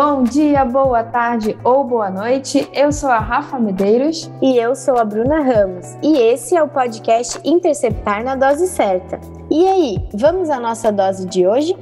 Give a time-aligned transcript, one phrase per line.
[0.00, 2.70] Bom dia, boa tarde ou boa noite.
[2.72, 4.30] Eu sou a Rafa Medeiros.
[4.40, 5.96] E eu sou a Bruna Ramos.
[6.00, 9.18] E esse é o podcast Interceptar na Dose Certa.
[9.50, 11.76] E aí, vamos à nossa dose de hoje?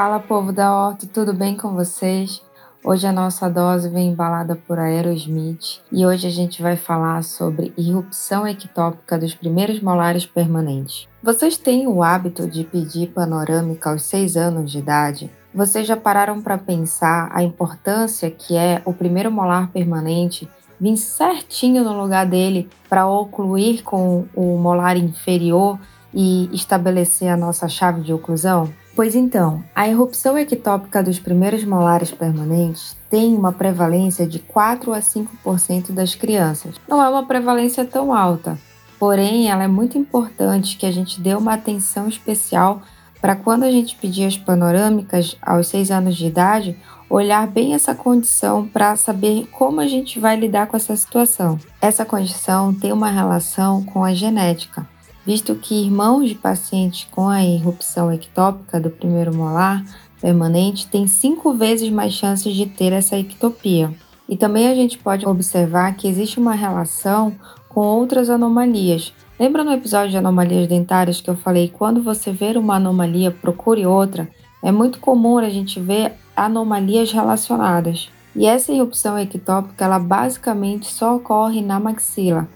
[0.00, 2.40] Fala povo da Horta, tudo bem com vocês?
[2.84, 7.74] Hoje a nossa dose vem embalada por Aerosmith e hoje a gente vai falar sobre
[7.76, 11.08] irrupção ectópica dos primeiros molares permanentes.
[11.20, 15.32] Vocês têm o hábito de pedir panorâmica aos 6 anos de idade?
[15.52, 20.48] Vocês já pararam para pensar a importância que é o primeiro molar permanente
[20.80, 25.76] vir certinho no lugar dele para ocluir com o molar inferior
[26.14, 28.72] e estabelecer a nossa chave de oclusão?
[28.98, 34.98] Pois então, a erupção ectópica dos primeiros molares permanentes tem uma prevalência de 4 a
[34.98, 36.74] 5% das crianças.
[36.88, 38.58] Não é uma prevalência tão alta,
[38.98, 42.82] porém ela é muito importante que a gente dê uma atenção especial
[43.20, 46.76] para quando a gente pedir as panorâmicas aos 6 anos de idade,
[47.08, 51.56] olhar bem essa condição para saber como a gente vai lidar com essa situação.
[51.80, 54.84] Essa condição tem uma relação com a genética
[55.28, 59.84] visto que irmãos de pacientes com a irrupção ectópica do primeiro molar
[60.22, 63.92] permanente têm cinco vezes mais chances de ter essa ectopia.
[64.26, 67.34] E também a gente pode observar que existe uma relação
[67.68, 69.12] com outras anomalias.
[69.38, 73.84] Lembra no episódio de anomalias dentárias que eu falei quando você ver uma anomalia, procure
[73.84, 74.26] outra?
[74.62, 78.08] É muito comum a gente ver anomalias relacionadas.
[78.34, 82.48] E essa irrupção ectópica, ela basicamente só ocorre na maxila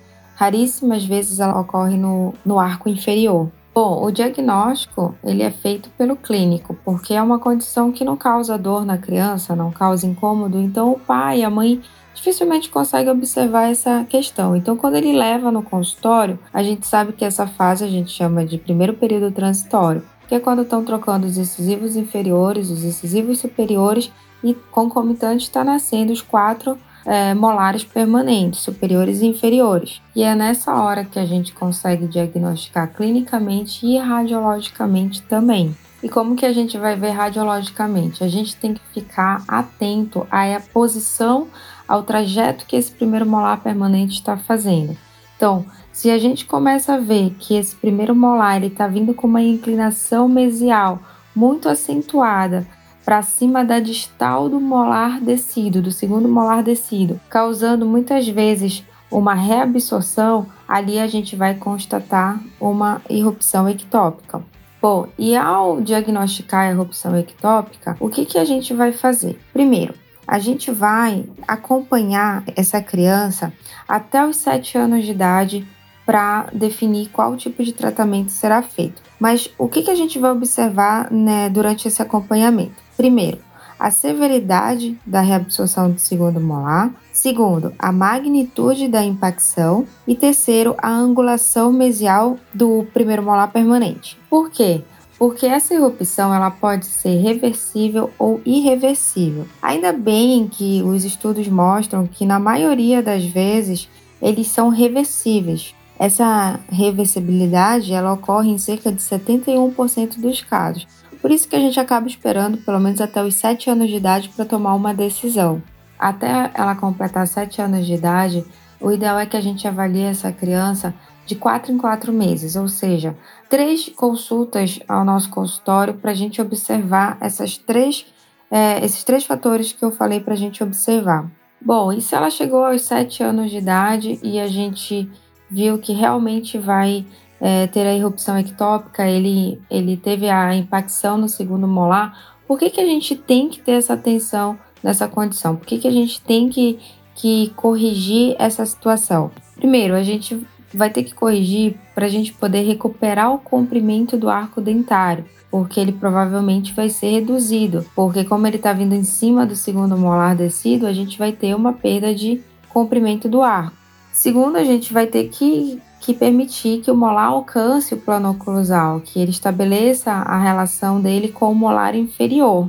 [0.43, 3.48] raríssimas vezes ela ocorre no, no arco inferior.
[3.73, 8.59] Bom, o diagnóstico ele é feito pelo clínico, porque é uma condição que não causa
[8.59, 11.81] dor na criança, não causa incômodo, então o pai e a mãe
[12.13, 14.57] dificilmente conseguem observar essa questão.
[14.57, 18.45] Então, quando ele leva no consultório, a gente sabe que essa fase a gente chama
[18.45, 24.11] de primeiro período transitório, que é quando estão trocando os incisivos inferiores, os incisivos superiores
[24.42, 30.01] e concomitante está nascendo os quatro é, molares permanentes, superiores e inferiores.
[30.14, 35.77] E é nessa hora que a gente consegue diagnosticar clinicamente e radiologicamente também.
[36.02, 38.24] E como que a gente vai ver radiologicamente?
[38.24, 41.46] A gente tem que ficar atento à posição,
[41.86, 44.96] ao trajeto que esse primeiro molar permanente está fazendo.
[45.36, 49.42] Então, se a gente começa a ver que esse primeiro molar está vindo com uma
[49.42, 50.98] inclinação mesial
[51.34, 52.67] muito acentuada,
[53.05, 59.35] para cima da distal do molar descido, do segundo molar descido, causando muitas vezes uma
[59.35, 64.42] reabsorção, ali a gente vai constatar uma erupção ectópica.
[64.80, 69.39] Bom, e ao diagnosticar a erupção ectópica, o que, que a gente vai fazer?
[69.52, 69.95] Primeiro,
[70.27, 73.52] a gente vai acompanhar essa criança
[73.86, 75.69] até os 7 anos de idade
[76.05, 79.01] para definir qual tipo de tratamento será feito.
[79.20, 82.74] Mas o que, que a gente vai observar né, durante esse acompanhamento?
[83.02, 83.39] Primeiro,
[83.80, 86.95] a severidade da reabsorção do segundo molar.
[87.13, 89.85] Segundo, a magnitude da impacção.
[90.07, 94.17] E terceiro, a angulação mesial do primeiro molar permanente.
[94.30, 94.85] Por quê?
[95.18, 99.48] Porque essa erupção ela pode ser reversível ou irreversível.
[99.61, 103.89] Ainda bem que os estudos mostram que na maioria das vezes
[104.23, 105.74] eles são reversíveis.
[105.98, 110.86] Essa reversibilidade ela ocorre em cerca de 71% dos casos.
[111.22, 114.28] Por isso que a gente acaba esperando pelo menos até os 7 anos de idade
[114.28, 115.62] para tomar uma decisão.
[115.96, 118.44] Até ela completar 7 anos de idade,
[118.80, 120.92] o ideal é que a gente avalie essa criança
[121.24, 123.16] de 4 em 4 meses, ou seja,
[123.48, 128.04] três consultas ao nosso consultório para a gente observar essas três,
[128.50, 131.31] é, esses três fatores que eu falei para a gente observar.
[131.64, 135.08] Bom, e se ela chegou aos 7 anos de idade e a gente
[135.49, 137.06] viu que realmente vai
[137.42, 142.70] é, ter a erupção ectópica, ele, ele teve a impacção no segundo molar, por que,
[142.70, 145.56] que a gente tem que ter essa atenção nessa condição?
[145.56, 146.78] Por que, que a gente tem que,
[147.16, 149.32] que corrigir essa situação?
[149.56, 154.30] Primeiro, a gente vai ter que corrigir para a gente poder recuperar o comprimento do
[154.30, 159.44] arco dentário, porque ele provavelmente vai ser reduzido, porque como ele está vindo em cima
[159.44, 163.81] do segundo molar descido, a gente vai ter uma perda de comprimento do arco.
[164.12, 169.00] Segundo, a gente vai ter que que permitir que o molar alcance o plano oclusal,
[169.00, 172.69] que ele estabeleça a relação dele com o molar inferior.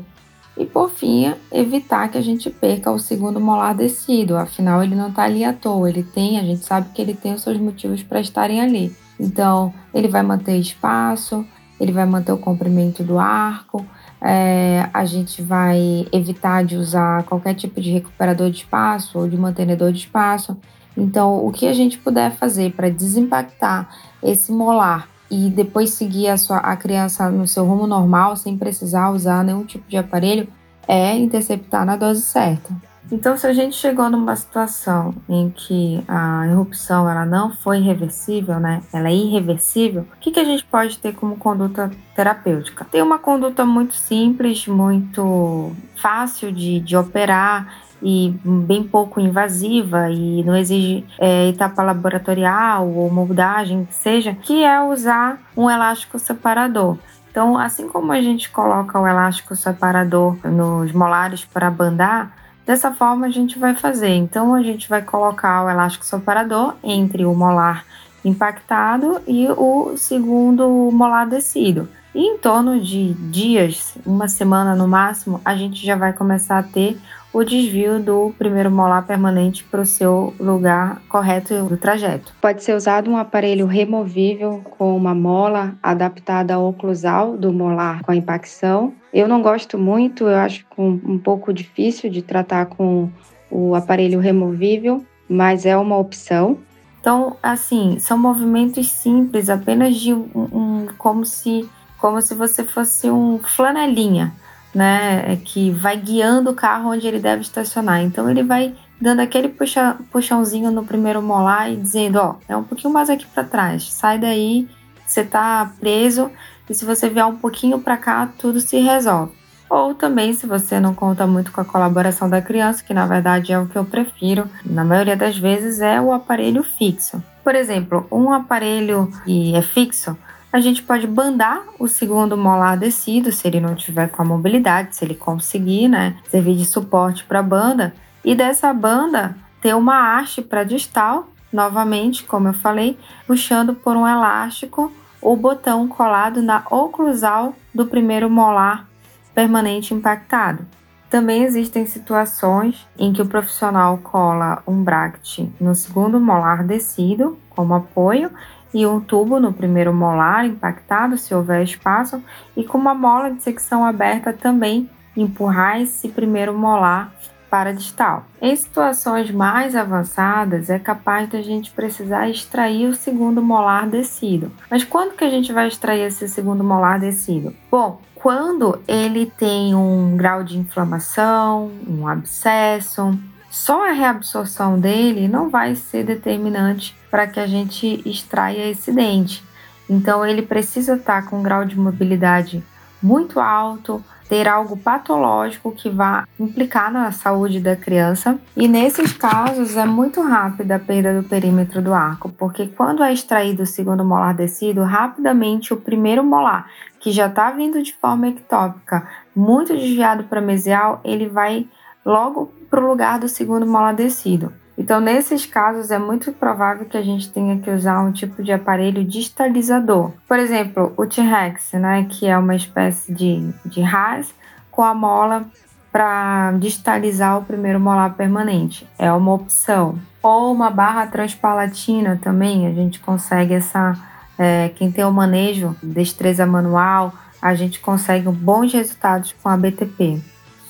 [0.56, 5.10] E por fim, evitar que a gente perca o segundo molar descido, afinal ele não
[5.10, 8.04] está ali à toa, ele tem, a gente sabe que ele tem os seus motivos
[8.04, 8.96] para estarem ali.
[9.20, 11.44] Então, ele vai manter espaço,
[11.80, 13.84] ele vai manter o comprimento do arco,
[14.22, 19.36] é, a gente vai evitar de usar qualquer tipo de recuperador de espaço ou de
[19.36, 20.56] mantenedor de espaço.
[20.96, 23.90] Então, o que a gente puder fazer para desimpactar
[24.22, 29.10] esse molar e depois seguir a, sua, a criança no seu rumo normal, sem precisar
[29.10, 30.48] usar nenhum tipo de aparelho,
[30.88, 32.74] é interceptar na dose certa.
[33.12, 38.60] Então, se a gente chegou numa situação em que a erupção ela não foi reversível,
[38.60, 38.82] né?
[38.94, 42.86] Ela é irreversível, o que, que a gente pode ter como conduta terapêutica?
[42.86, 50.44] Tem uma conduta muito simples, muito fácil de, de operar e bem pouco invasiva e
[50.44, 56.98] não exige é, etapa laboratorial ou moldagem, que seja, que é usar um elástico separador.
[57.32, 62.32] Então, assim como a gente coloca o elástico separador nos molares para bandar,
[62.66, 64.10] dessa forma a gente vai fazer.
[64.16, 67.86] Então, a gente vai colocar o elástico separador entre o molar
[68.24, 71.90] impactado e o segundo molar descido.
[72.16, 76.64] E em torno de dias, uma semana no máximo, a gente já vai começar a
[76.64, 76.98] ter
[77.34, 82.32] o desvio do primeiro molar permanente para o seu lugar correto do trajeto.
[82.40, 88.12] Pode ser usado um aparelho removível com uma mola adaptada ao oclusal do molar com
[88.12, 88.94] a impacção.
[89.12, 93.10] Eu não gosto muito, eu acho um pouco difícil de tratar com
[93.50, 96.60] o aparelho removível, mas é uma opção.
[97.02, 101.68] Então, assim, são movimentos simples, apenas de um, um como se
[102.04, 104.34] como se você fosse um flanelinha
[104.76, 108.02] né, é que vai guiando o carro onde ele deve estacionar.
[108.02, 112.64] Então ele vai dando aquele puxa, puxãozinho no primeiro molar e dizendo, ó, é um
[112.64, 114.68] pouquinho mais aqui para trás, sai daí,
[115.06, 116.30] você tá preso
[116.70, 119.32] e se você vier um pouquinho para cá, tudo se resolve.
[119.70, 123.54] Ou também, se você não conta muito com a colaboração da criança, que na verdade
[123.54, 127.24] é o que eu prefiro, na maioria das vezes é o aparelho fixo.
[127.46, 130.18] Por exemplo, um aparelho que é fixo,
[130.54, 134.96] a gente pode bandar o segundo molar descido, se ele não tiver com a mobilidade,
[134.96, 137.92] se ele conseguir, né, servir de suporte para a banda,
[138.24, 144.08] e dessa banda ter uma haste para distal, novamente, como eu falei, puxando por um
[144.08, 148.88] elástico o botão colado na oclusal do primeiro molar
[149.34, 150.68] permanente impactado.
[151.10, 157.74] Também existem situações em que o profissional cola um bract no segundo molar descido como
[157.74, 158.30] apoio
[158.74, 162.24] e um tubo no primeiro molar impactado, se houver espaço,
[162.58, 167.14] e com uma mola de secção aberta também empurrar esse primeiro molar
[167.54, 168.26] para distal.
[168.42, 174.52] Em situações mais avançadas, é capaz de a gente precisar extrair o segundo molar descido.
[174.72, 177.54] Mas quando que a gente vai extrair esse segundo molar descido?
[177.70, 183.16] Bom, quando ele tem um grau de inflamação, um abscesso,
[183.52, 189.44] só a reabsorção dele não vai ser determinante para que a gente extraia esse dente.
[189.88, 192.64] Então, ele precisa estar tá com um grau de mobilidade
[193.00, 198.40] muito alto, ter algo patológico que vá implicar na saúde da criança.
[198.58, 203.14] E nesses casos é muito rápida a perda do perímetro do arco, porque quando é
[203.14, 206.68] extraído o segundo molar descido, rapidamente o primeiro molar,
[207.00, 211.68] que já está vindo de forma ectópica, muito desviado para mesial, ele vai
[212.04, 214.52] logo para o lugar do segundo molar descido.
[214.78, 218.52] Então, nesses casos, é muito provável que a gente tenha que usar um tipo de
[218.52, 220.12] aparelho distalizador.
[220.28, 224.34] Por exemplo, o T-Rex, né, que é uma espécie de, de RAS
[224.72, 225.46] com a mola
[225.92, 228.88] para distalizar o primeiro molar permanente.
[228.98, 230.00] É uma opção.
[230.24, 233.96] Ou uma barra transpalatina também, a gente consegue essa.
[234.36, 240.20] É, quem tem o manejo, destreza manual, a gente consegue bons resultados com a BTP.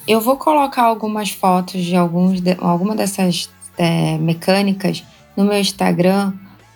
[0.05, 5.03] Eu vou colocar algumas fotos de, alguns de alguma dessas é, mecânicas
[5.35, 6.33] no meu Instagram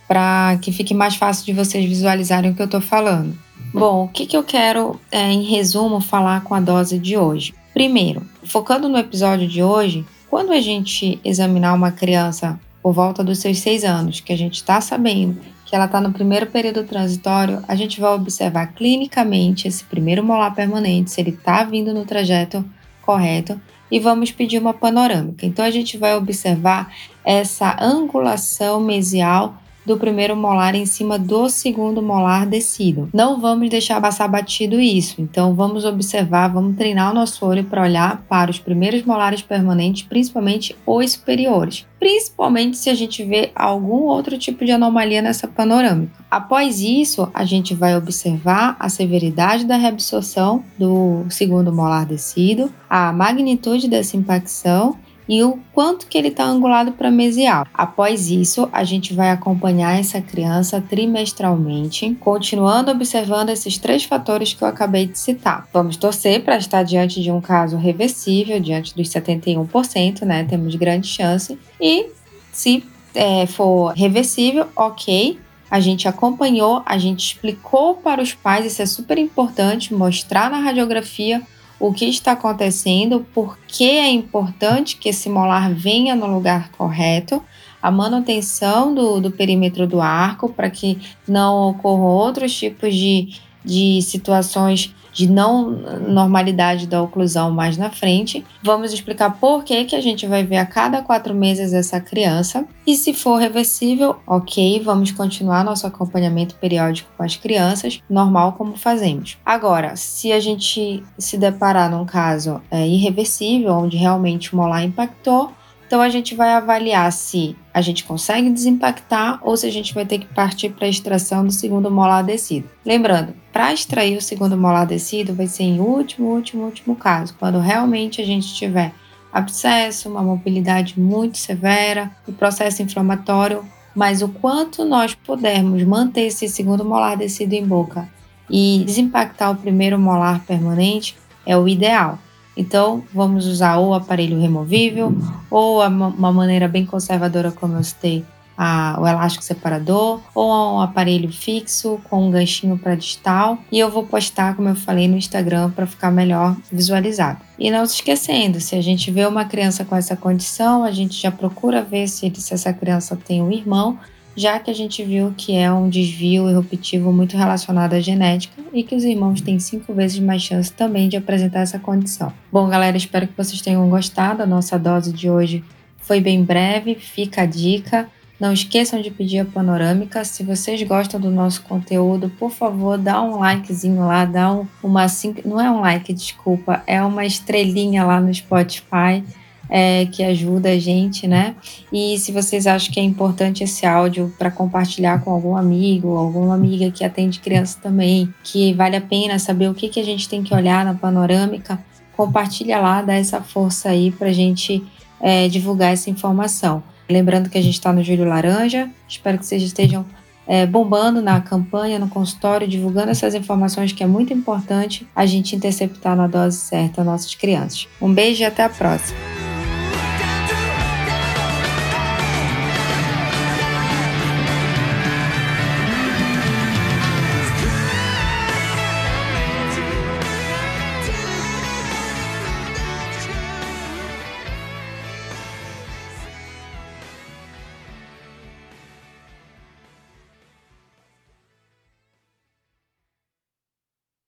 [0.08, 3.38] para que fique mais fácil de vocês visualizarem o que eu estou falando.
[3.74, 7.54] Bom, o que, que eu quero, é, em resumo, falar com a dose de hoje?
[7.74, 13.40] Primeiro, focando no episódio de hoje, quando a gente examinar uma criança por volta dos
[13.40, 17.62] seus seis anos, que a gente está sabendo que ela está no primeiro período transitório,
[17.68, 22.64] a gente vai observar clinicamente esse primeiro molar permanente, se ele está vindo no trajeto
[23.02, 23.60] correto
[23.92, 25.46] e vamos pedir uma panorâmica.
[25.46, 32.02] Então a gente vai observar essa angulação mesial do primeiro molar em cima do segundo
[32.02, 33.10] molar descido.
[33.14, 35.22] Não vamos deixar passar batido isso.
[35.22, 40.04] Então vamos observar, vamos treinar o nosso olho para olhar para os primeiros molares permanentes,
[40.04, 46.14] principalmente os superiores principalmente se a gente vê algum outro tipo de anomalia nessa panorâmica.
[46.30, 53.12] Após isso, a gente vai observar a severidade da reabsorção do segundo molar descido, a
[53.12, 54.96] magnitude dessa impacção
[55.28, 57.68] e o quanto que ele está angulado para mesial.
[57.74, 64.64] Após isso, a gente vai acompanhar essa criança trimestralmente, continuando observando esses três fatores que
[64.64, 65.68] eu acabei de citar.
[65.74, 70.44] Vamos torcer para estar diante de um caso reversível, diante dos 71%, né?
[70.46, 71.58] Temos grande chance.
[71.80, 72.08] E
[72.52, 78.82] se é, for reversível, ok, a gente acompanhou, a gente explicou para os pais, isso
[78.82, 81.42] é super importante, mostrar na radiografia
[81.80, 87.44] o que está acontecendo, por que é importante que esse molar venha no lugar correto,
[87.82, 94.02] a manutenção do, do perímetro do arco para que não ocorram outros tipos de, de
[94.02, 95.72] situações de não
[96.08, 98.46] normalidade da oclusão mais na frente.
[98.62, 102.68] Vamos explicar por que, que a gente vai ver a cada quatro meses essa criança.
[102.86, 108.78] E se for reversível, ok, vamos continuar nosso acompanhamento periódico com as crianças, normal como
[108.78, 109.40] fazemos.
[109.44, 115.52] Agora, se a gente se deparar num caso é, irreversível, onde realmente o molar impactou,
[115.88, 120.06] então a gente vai avaliar se a gente consegue desimpactar ou se a gente vai
[120.06, 122.70] ter que partir para a extração do segundo molar descido.
[122.86, 127.58] Lembrando, para extrair o segundo molar descido vai ser em último, último, último caso, quando
[127.58, 128.94] realmente a gente tiver
[129.34, 136.48] abscesso, uma mobilidade muito severa, o processo inflamatório, mas o quanto nós pudermos manter esse
[136.48, 138.08] segundo molar descido em boca
[138.48, 142.20] e desimpactar o primeiro molar permanente é o ideal.
[142.56, 145.18] Então, vamos usar ou aparelho removível,
[145.50, 148.24] ou uma maneira bem conservadora, como eu citei,
[148.58, 153.58] a, o elástico separador, ou um aparelho fixo com um ganchinho para distal.
[153.72, 157.40] E eu vou postar, como eu falei, no Instagram para ficar melhor visualizado.
[157.60, 161.20] E não se esquecendo, se a gente vê uma criança com essa condição, a gente
[161.20, 163.98] já procura ver se, se essa criança tem um irmão
[164.38, 168.84] já que a gente viu que é um desvio eruptivo muito relacionado à genética e
[168.84, 172.32] que os irmãos têm cinco vezes mais chance também de apresentar essa condição.
[172.52, 174.44] Bom, galera, espero que vocês tenham gostado.
[174.44, 175.64] A nossa dose de hoje
[175.98, 178.08] foi bem breve, fica a dica.
[178.40, 180.24] Não esqueçam de pedir a panorâmica.
[180.24, 185.08] Se vocês gostam do nosso conteúdo, por favor, dá um likezinho lá, dá um, uma
[185.44, 189.24] não é um like, desculpa, é uma estrelinha lá no Spotify
[189.70, 191.56] é, que ajuda a gente, né?
[191.92, 196.56] E se vocês acham que é importante esse áudio para compartilhar com algum amigo, alguma
[196.56, 200.30] amiga que atende criança também, que vale a pena saber o que, que a gente
[200.30, 201.80] tem que olhar na panorâmica,
[202.16, 204.84] compartilha lá, dá essa força aí para a gente
[205.20, 206.84] é, divulgar essa informação.
[207.10, 210.06] Lembrando que a gente está no Júlio Laranja, espero que vocês estejam
[210.48, 215.56] é, bombando na campanha, no consultório, divulgando essas informações que é muito importante a gente
[215.56, 217.88] interceptar na dose certa nossas crianças.
[218.02, 219.37] Um beijo e até a próxima!